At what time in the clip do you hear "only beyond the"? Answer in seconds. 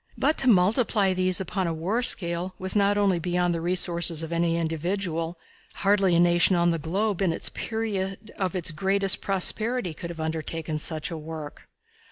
2.97-3.61